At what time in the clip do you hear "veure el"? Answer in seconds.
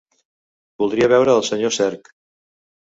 1.13-1.47